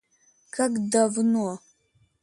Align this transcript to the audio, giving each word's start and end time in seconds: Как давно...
Как 0.55 0.71
давно... 0.89 1.47